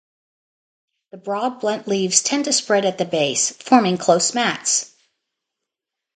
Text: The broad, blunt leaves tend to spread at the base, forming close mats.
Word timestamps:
The 1.11 1.19
broad, 1.19 1.59
blunt 1.59 1.87
leaves 1.87 2.23
tend 2.23 2.45
to 2.45 2.53
spread 2.53 2.85
at 2.85 2.97
the 2.97 3.05
base, 3.05 3.51
forming 3.51 3.99
close 3.99 4.33
mats. 4.33 4.91